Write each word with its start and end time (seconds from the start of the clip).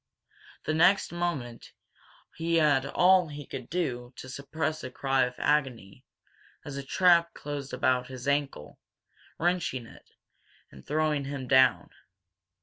The 0.63 0.73
next 0.73 1.11
moment 1.11 1.73
he 2.35 2.55
had 2.55 2.87
all 2.87 3.27
he 3.27 3.45
could 3.45 3.69
do 3.69 4.13
to 4.15 4.29
suppress 4.29 4.83
a 4.83 4.89
cry 4.89 5.25
of 5.25 5.35
agony 5.37 6.05
as 6.65 6.75
a 6.75 6.81
trap 6.81 7.35
closed 7.35 7.71
about 7.71 8.07
his 8.07 8.27
ankle, 8.27 8.79
wrenching 9.37 9.85
it, 9.85 10.09
and 10.71 10.83
throwing 10.83 11.25
him 11.25 11.47
down. 11.47 11.91